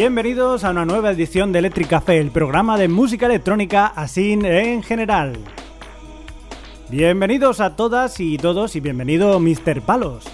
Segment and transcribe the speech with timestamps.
[0.00, 4.82] Bienvenidos a una nueva edición de Electric Café, el programa de música electrónica así en
[4.82, 5.36] general.
[6.88, 9.82] Bienvenidos a todas y todos y bienvenido Mr.
[9.82, 10.24] Palos.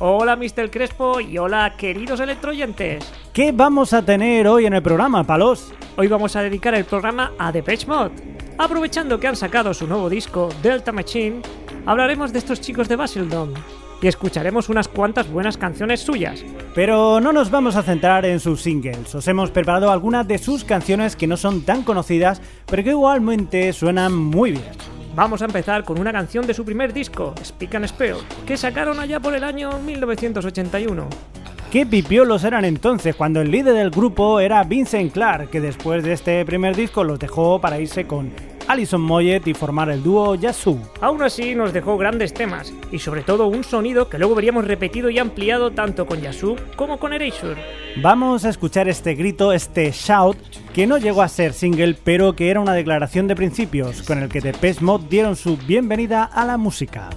[0.00, 0.70] Hola Mr.
[0.70, 3.10] Crespo y hola queridos electroyentes.
[3.32, 5.72] ¿Qué vamos a tener hoy en el programa, Palos?
[5.96, 8.12] Hoy vamos a dedicar el programa a Depeche Mode.
[8.58, 11.40] Aprovechando que han sacado su nuevo disco, Delta Machine,
[11.86, 13.54] hablaremos de estos chicos de Basildon
[14.02, 16.44] y escucharemos unas cuantas buenas canciones suyas.
[16.74, 20.64] Pero no nos vamos a centrar en sus singles, os hemos preparado algunas de sus
[20.64, 24.90] canciones que no son tan conocidas, pero que igualmente suenan muy bien.
[25.14, 29.00] Vamos a empezar con una canción de su primer disco, Speak and Spell, que sacaron
[29.00, 31.08] allá por el año 1981.
[31.70, 36.12] ¿Qué pipiolos eran entonces cuando el líder del grupo era Vincent Clark, que después de
[36.12, 38.32] este primer disco los dejó para irse con
[38.70, 40.78] Alison Moyet y formar el dúo Yazoo.
[41.00, 45.10] Aún así nos dejó grandes temas y sobre todo un sonido que luego veríamos repetido
[45.10, 47.60] y ampliado tanto con Yazoo como con Erasure.
[48.00, 50.38] Vamos a escuchar este grito, este shout,
[50.72, 54.28] que no llegó a ser single pero que era una declaración de principios con el
[54.28, 57.10] que The Mode dieron su bienvenida a la música.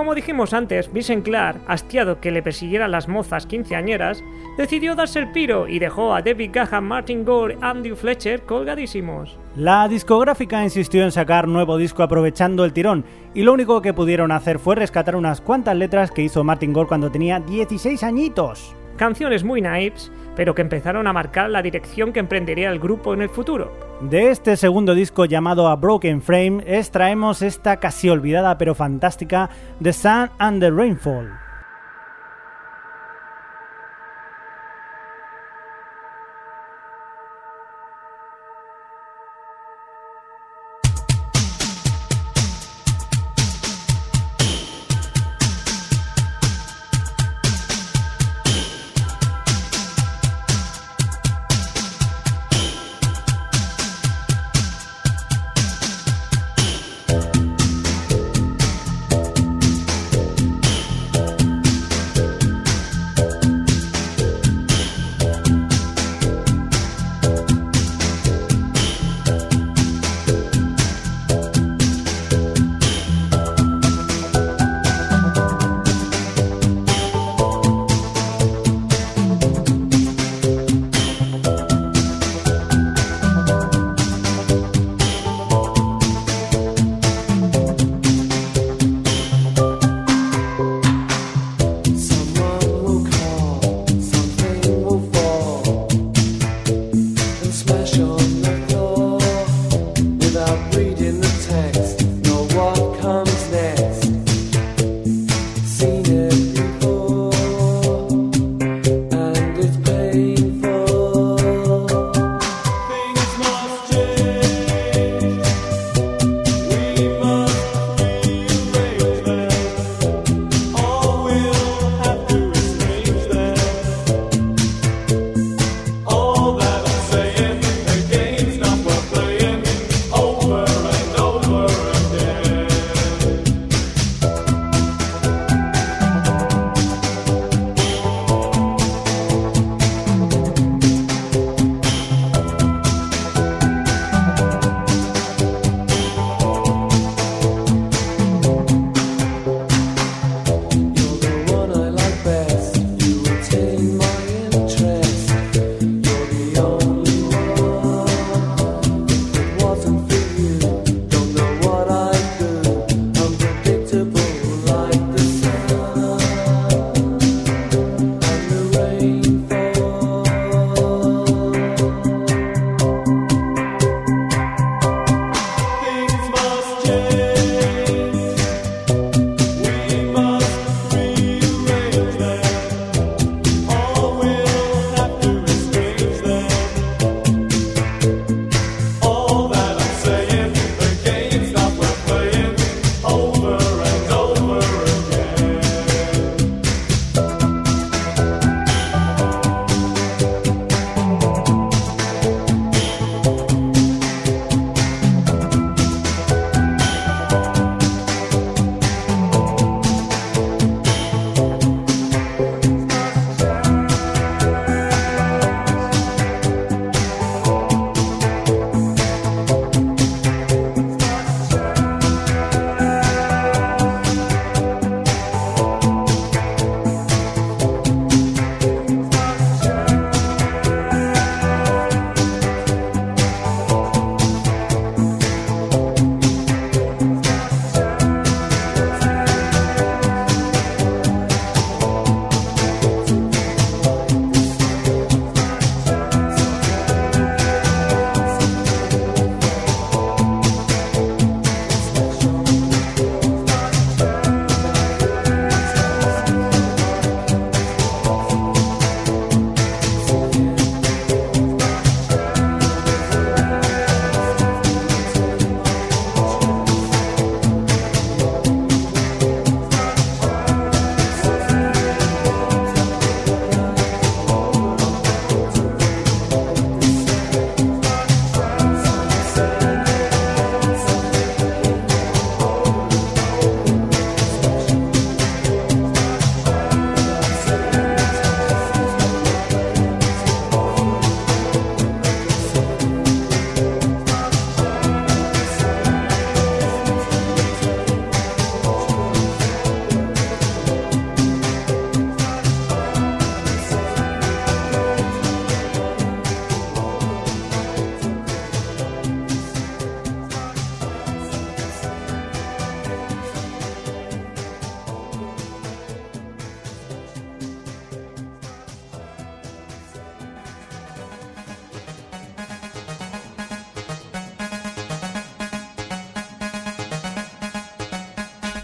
[0.00, 4.24] Como dijimos antes, Vincent Clark, hastiado que le persiguieran las mozas quinceañeras,
[4.56, 9.38] decidió darse el piro y dejó a David Gahan, Martin Gore Andy Fletcher colgadísimos.
[9.56, 13.04] La discográfica insistió en sacar nuevo disco aprovechando el tirón,
[13.34, 16.88] y lo único que pudieron hacer fue rescatar unas cuantas letras que hizo Martin Gore
[16.88, 18.74] cuando tenía 16 añitos.
[19.00, 23.22] Canciones muy naifs, pero que empezaron a marcar la dirección que emprendería el grupo en
[23.22, 23.72] el futuro.
[24.02, 29.48] De este segundo disco llamado A Broken Frame extraemos esta casi olvidada pero fantástica
[29.82, 31.49] The Sun and the Rainfall.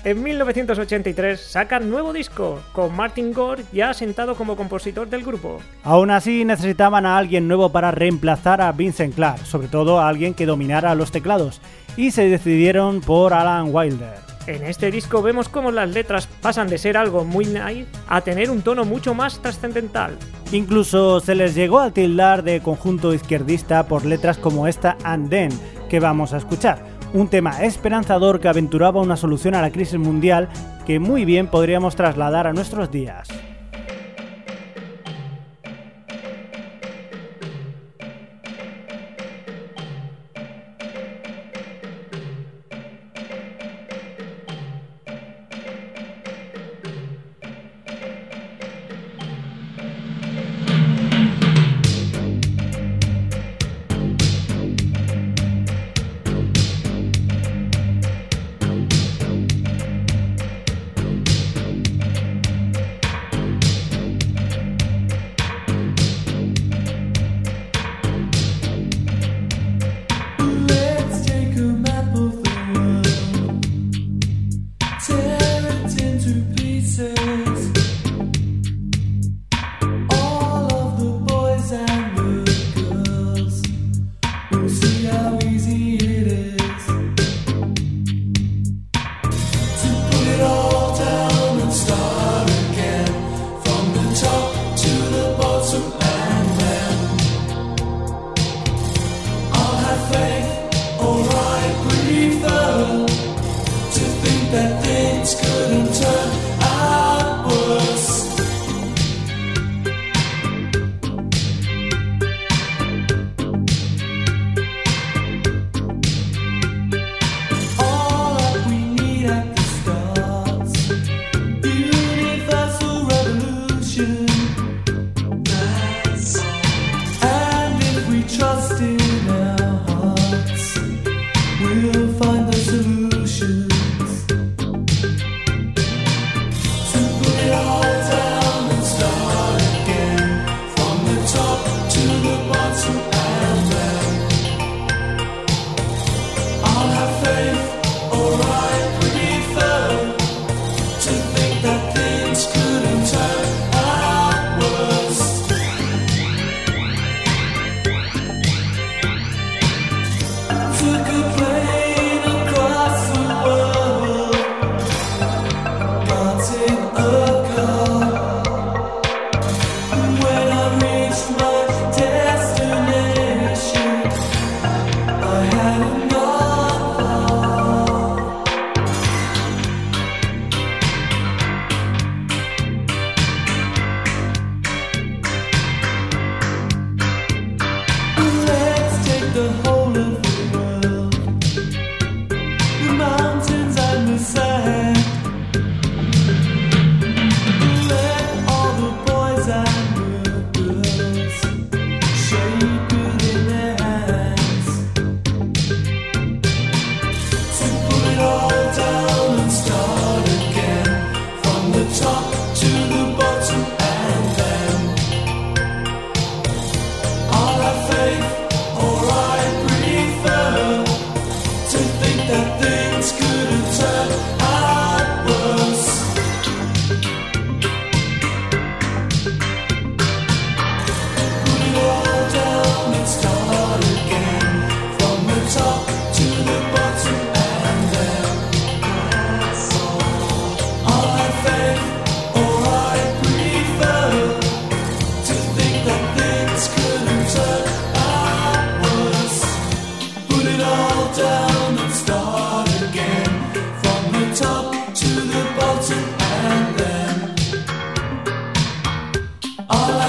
[0.07, 5.59] En 1983 sacan nuevo disco, con Martin Gore ya sentado como compositor del grupo.
[5.83, 10.33] Aún así necesitaban a alguien nuevo para reemplazar a Vincent Clark, sobre todo a alguien
[10.33, 11.61] que dominara los teclados,
[11.97, 14.15] y se decidieron por Alan Wilder.
[14.47, 18.49] En este disco vemos cómo las letras pasan de ser algo muy naive a tener
[18.49, 20.17] un tono mucho más trascendental.
[20.53, 25.51] Incluso se les llegó a tildar de conjunto izquierdista por letras como esta And Then,
[25.91, 30.49] que vamos a escuchar un tema esperanzador que aventuraba una solución a la crisis mundial
[30.85, 33.29] que muy bien podríamos trasladar a nuestros días.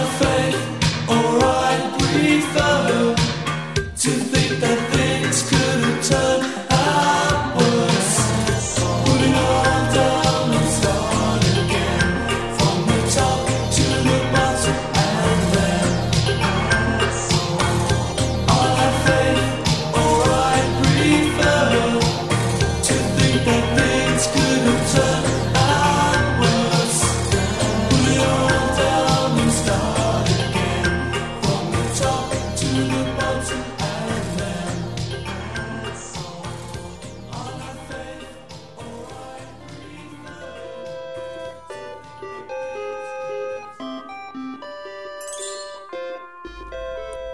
[0.06, 0.37] felt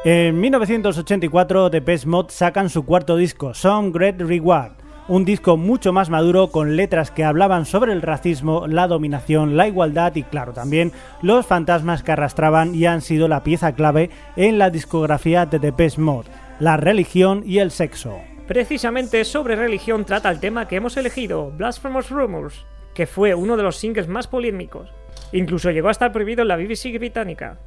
[0.05, 4.73] En 1984, The Best Mod sacan su cuarto disco, Some Great Reward,
[5.07, 9.65] un disco mucho más maduro con letras que hablaban sobre el racismo, la dominación, la
[9.65, 10.91] igualdad y claro también
[11.21, 15.71] los fantasmas que arrastraban y han sido la pieza clave en la discografía de The
[15.71, 16.25] Best Mod,
[16.59, 18.17] la religión y el sexo.
[18.45, 23.63] Precisamente sobre religión trata el tema que hemos elegido, Blasphemous Rumors, que fue uno de
[23.63, 24.89] los singles más polémicos.
[25.31, 27.57] Incluso llegó a estar prohibido en la BBC británica.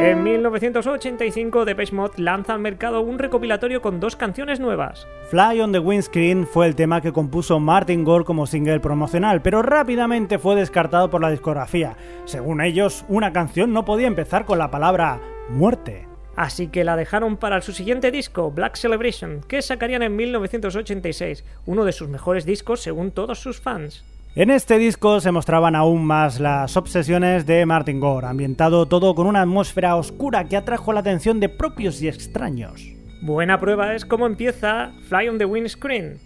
[0.00, 5.06] En 1985, Depeche Mode lanza al mercado un recopilatorio con dos canciones nuevas.
[5.30, 9.62] Fly on the Windscreen fue el tema que compuso Martin Gore como single promocional, pero
[9.62, 11.96] rápidamente fue descartado por la discografía.
[12.24, 16.09] Según ellos, una canción no podía empezar con la palabra muerte.
[16.40, 21.84] Así que la dejaron para su siguiente disco, Black Celebration, que sacarían en 1986, uno
[21.84, 24.06] de sus mejores discos según todos sus fans.
[24.34, 29.26] En este disco se mostraban aún más las obsesiones de Martin Gore, ambientado todo con
[29.26, 32.88] una atmósfera oscura que atrajo la atención de propios y extraños.
[33.20, 36.20] Buena prueba es cómo empieza Fly on the Windscreen.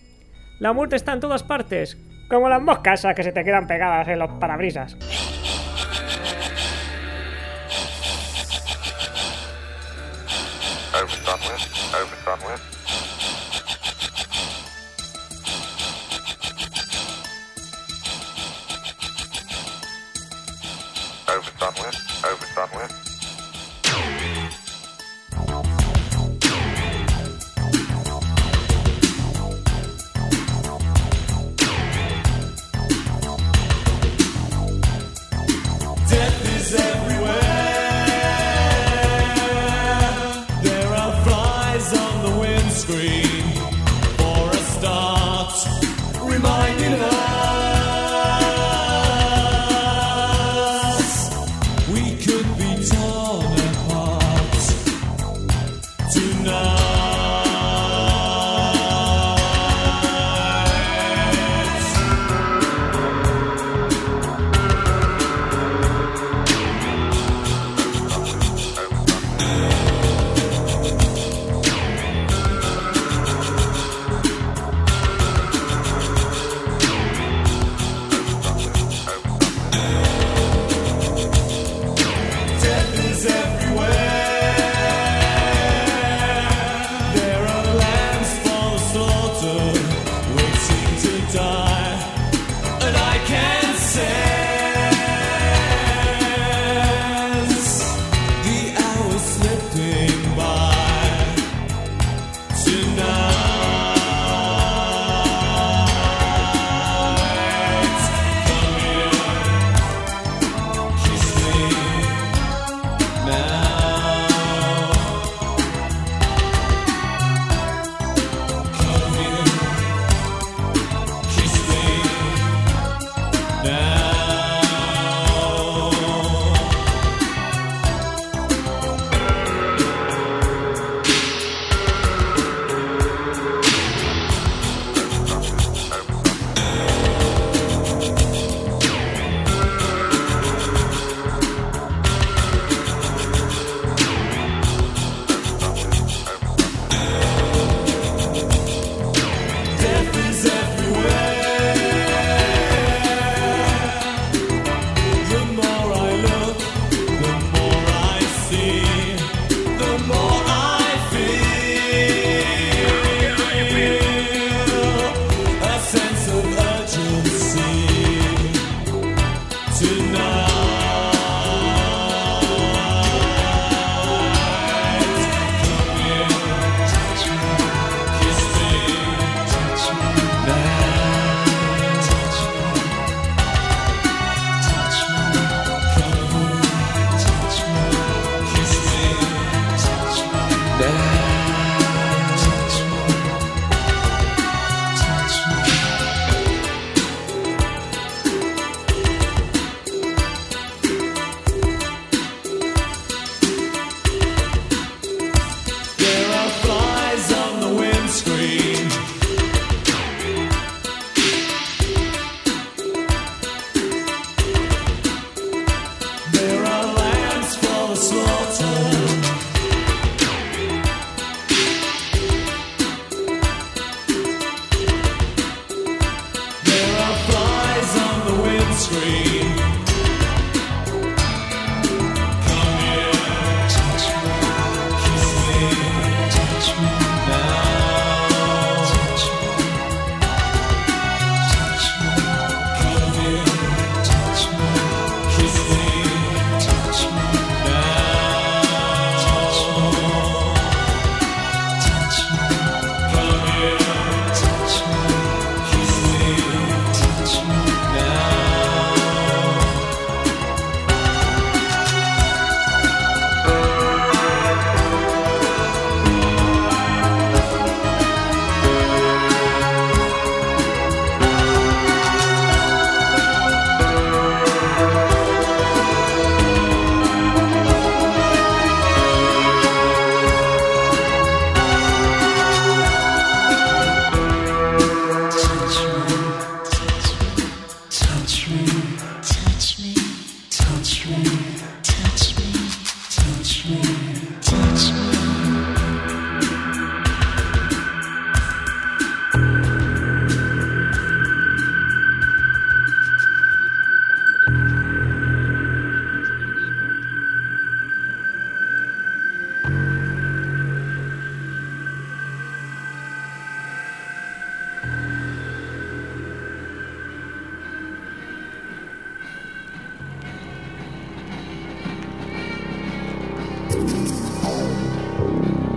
[0.60, 1.98] La muerte está en todas partes,
[2.30, 4.96] como las moscas que se te quedan pegadas en los parabrisas.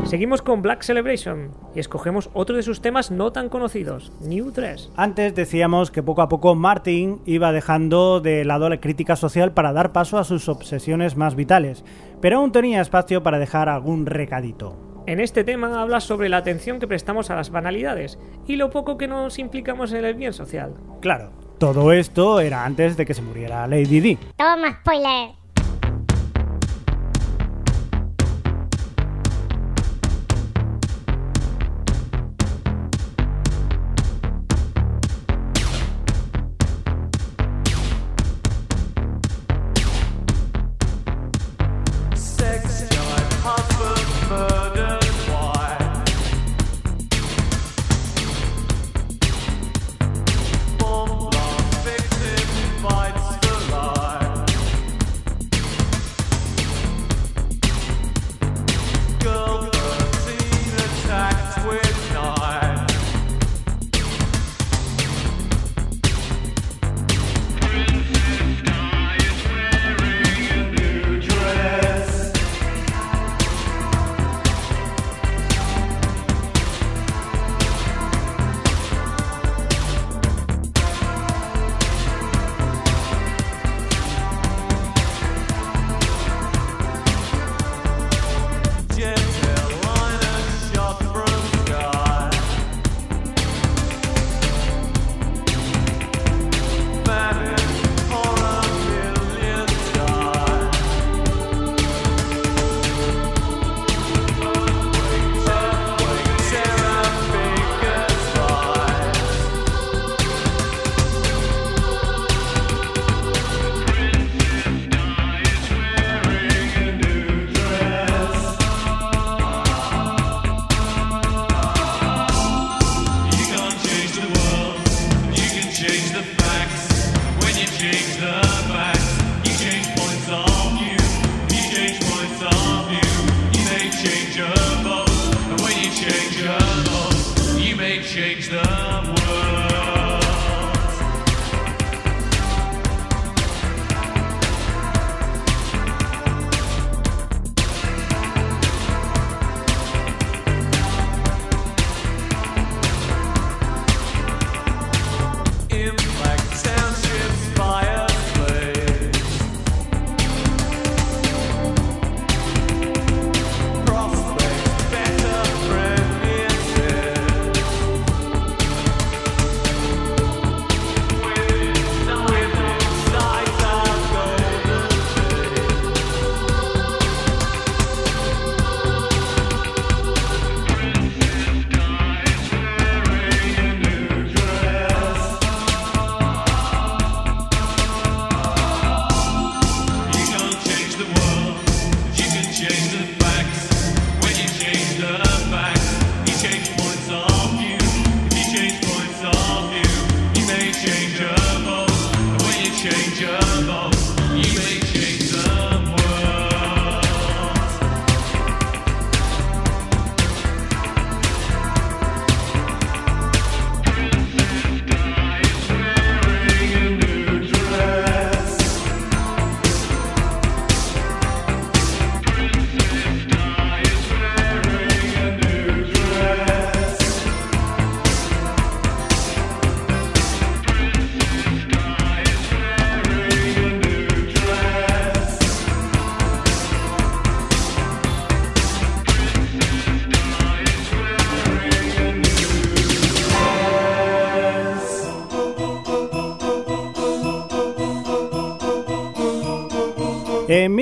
[0.08, 4.94] Seguimos con Black Celebration y escogemos otro de sus temas no tan conocidos, New 3.
[4.96, 9.74] Antes decíamos que poco a poco Martin iba dejando de lado la crítica social para
[9.74, 11.84] dar paso a sus obsesiones más vitales,
[12.22, 14.78] pero aún tenía espacio para dejar algún recadito.
[15.08, 18.18] En este tema habla sobre la atención que prestamos a las banalidades
[18.48, 20.74] y lo poco que nos implicamos en el bien social.
[21.02, 24.18] Claro, todo esto era antes de que se muriera Lady D.
[24.38, 25.47] Toma, spoiler.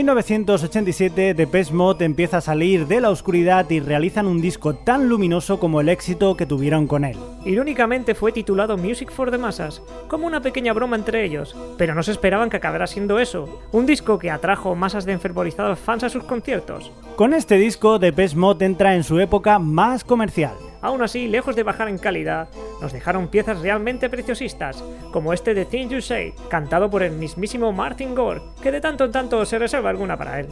[0.06, 5.60] 1987, Depeche Mode empieza a salir de la oscuridad y realizan un disco tan luminoso
[5.60, 7.18] como el éxito que tuvieron con él.
[7.44, 12.04] Irónicamente fue titulado Music for the Masses, como una pequeña broma entre ellos, pero no
[12.04, 16.10] se esperaban que acabara siendo eso, un disco que atrajo masas de enfervorizados fans a
[16.10, 16.92] sus conciertos.
[17.16, 20.54] Con este disco, Depeche Mode entra en su época más comercial.
[20.86, 22.48] Aún así, lejos de bajar en calidad,
[22.80, 27.72] nos dejaron piezas realmente preciosistas, como este de Things You Say, cantado por el mismísimo
[27.72, 30.48] Martin Gore, que de tanto en tanto se reserva alguna para él.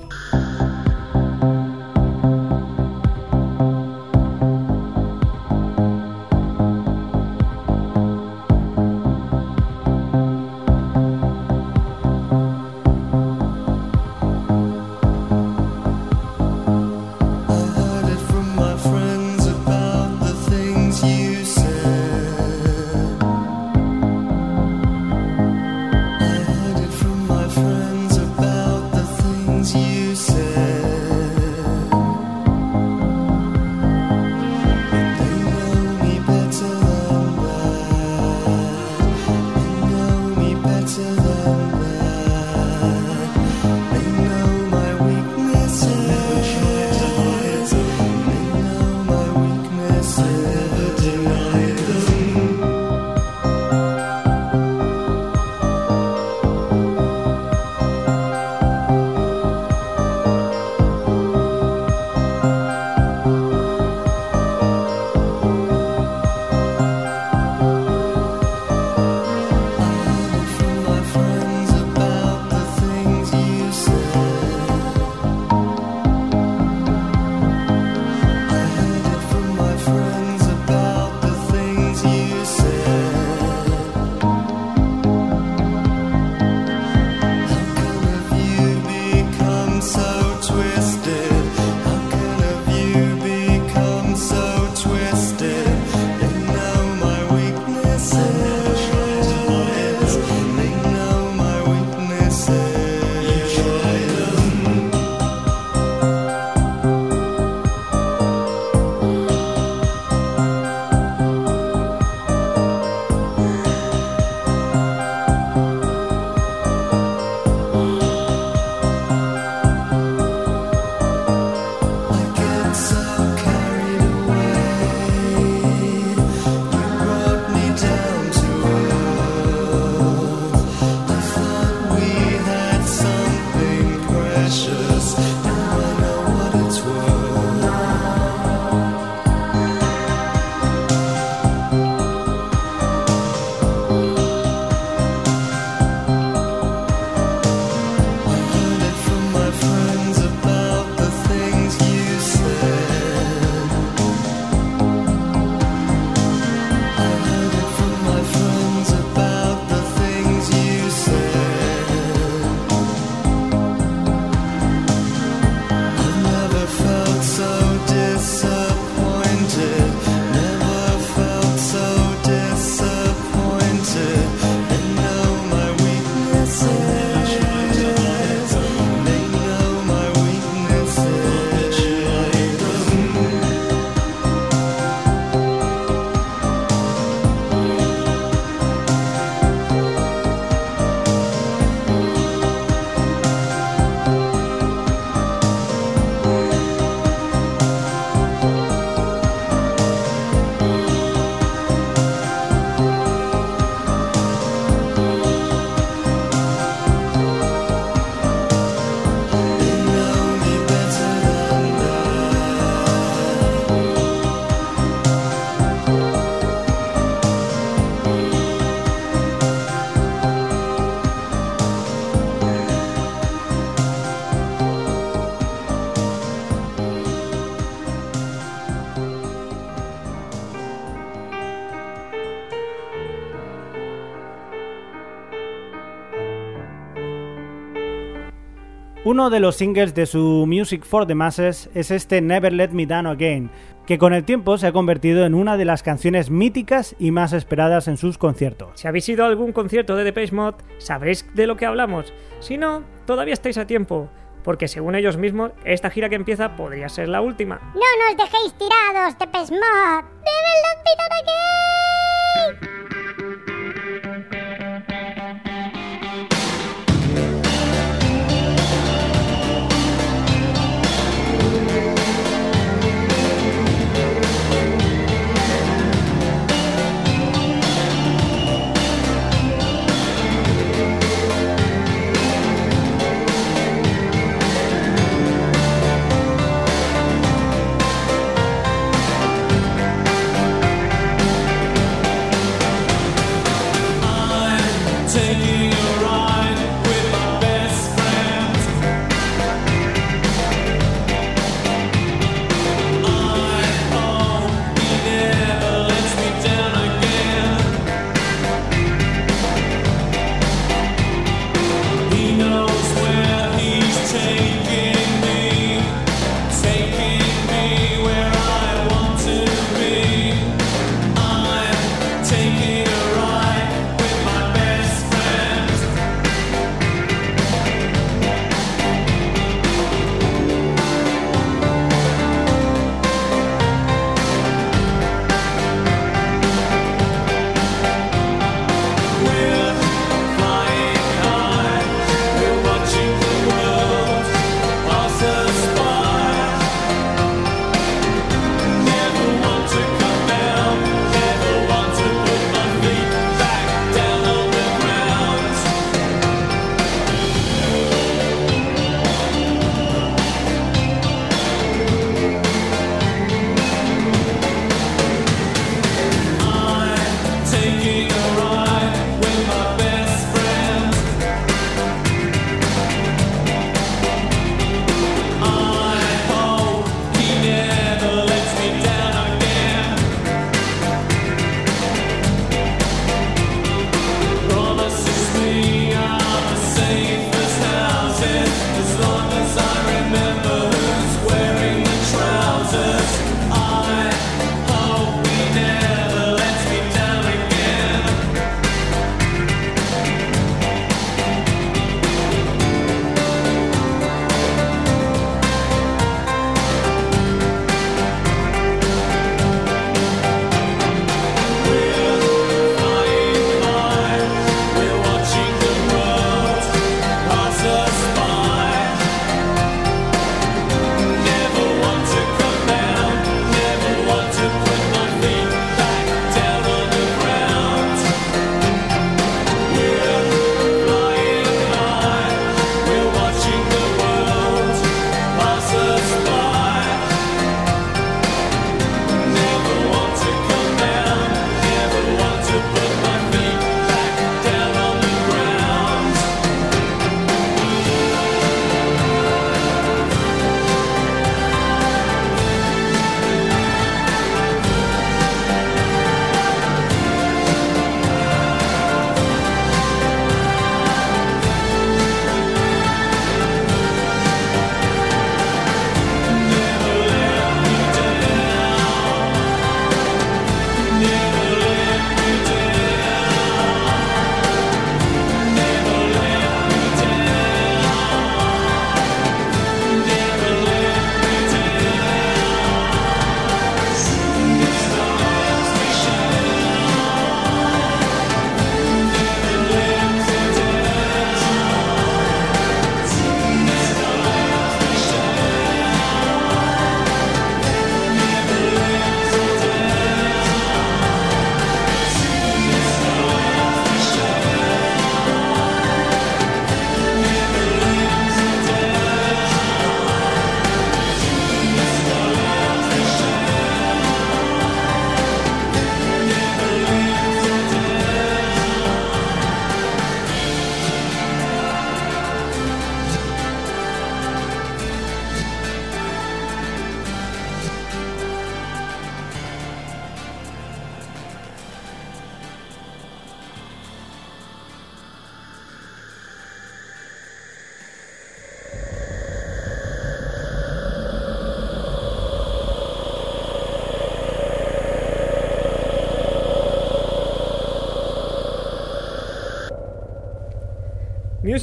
[239.05, 242.85] Uno de los singles de su Music for the Masses es este Never Let Me
[242.85, 243.51] Down Again,
[243.85, 247.33] que con el tiempo se ha convertido en una de las canciones míticas y más
[247.33, 248.69] esperadas en sus conciertos.
[248.75, 252.13] Si habéis ido a algún concierto de Depeche Mode, sabréis de lo que hablamos.
[252.39, 254.07] Si no, todavía estáis a tiempo,
[254.41, 257.59] porque según ellos mismos, esta gira que empieza podría ser la última.
[257.73, 260.07] No nos dejéis tirados, Depeche Mode.
[260.23, 262.82] Never let me down again.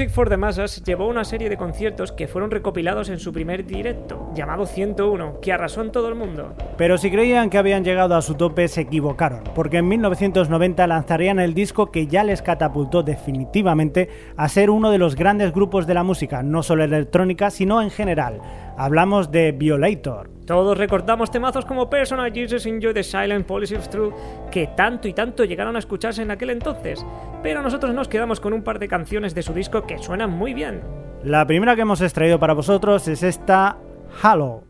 [0.01, 3.67] Music for the Masses llevó una serie de conciertos que fueron recopilados en su primer
[3.67, 6.55] directo, llamado 101, que arrasó en todo el mundo.
[6.81, 11.39] Pero si creían que habían llegado a su tope, se equivocaron, porque en 1990 lanzarían
[11.39, 15.93] el disco que ya les catapultó definitivamente a ser uno de los grandes grupos de
[15.93, 18.41] la música, no solo electrónica, sino en general.
[18.79, 20.31] Hablamos de Violator.
[20.47, 24.15] Todos recordamos temazos como Personal Jesus Enjoy the Silent Policy of Truth,
[24.51, 27.05] que tanto y tanto llegaron a escucharse en aquel entonces,
[27.43, 30.55] pero nosotros nos quedamos con un par de canciones de su disco que suenan muy
[30.55, 30.81] bien.
[31.25, 33.77] La primera que hemos extraído para vosotros es esta
[34.23, 34.70] Halo.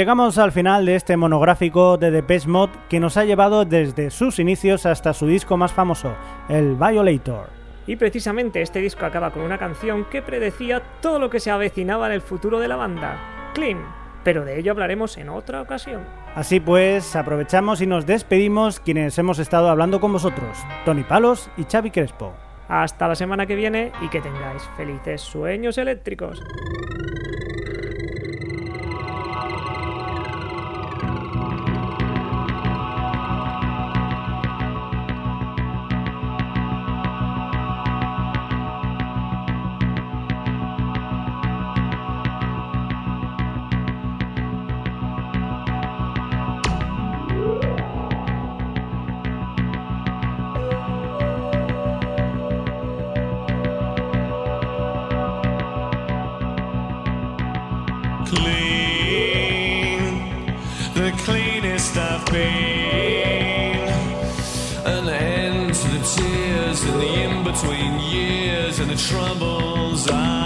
[0.00, 4.38] Llegamos al final de este monográfico de Depeche Mode que nos ha llevado desde sus
[4.38, 6.14] inicios hasta su disco más famoso,
[6.48, 7.50] el Violator.
[7.86, 12.06] Y precisamente este disco acaba con una canción que predecía todo lo que se avecinaba
[12.06, 13.76] en el futuro de la banda, Clean.
[14.24, 16.00] Pero de ello hablaremos en otra ocasión.
[16.34, 21.64] Así pues, aprovechamos y nos despedimos quienes hemos estado hablando con vosotros, Tony Palos y
[21.64, 22.32] Xavi Crespo.
[22.68, 26.40] Hasta la semana que viene y que tengáis felices sueños eléctricos.
[68.80, 70.39] and the troubles I